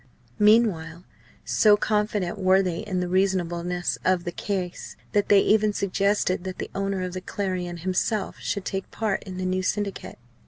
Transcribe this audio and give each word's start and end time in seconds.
Meanwhile 0.39 1.03
so 1.45 1.77
confident 1.77 2.39
were 2.39 2.63
they 2.63 2.79
in 2.79 3.01
the 3.01 3.07
reasonableness 3.07 3.99
of 4.03 4.23
the 4.23 4.31
case 4.31 4.95
that 5.11 5.29
they 5.29 5.41
even 5.41 5.73
suggested 5.73 6.43
that 6.43 6.57
the 6.57 6.71
owner 6.73 7.03
of 7.03 7.13
the 7.13 7.21
Clarion 7.21 7.77
himself 7.77 8.39
should 8.39 8.65
take 8.65 8.89
part 8.89 9.21
in 9.25 9.37
the 9.37 9.45
new 9.45 9.61
Syndicate. 9.61 10.17